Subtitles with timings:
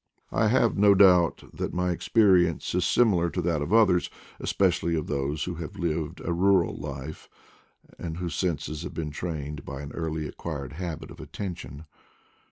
[0.31, 5.05] I have no doubt that my experience is similar to that of others, especially of
[5.05, 7.29] those who have lived a rural life,
[7.99, 11.85] and whose senses have been trained by an early acquired habit of attention.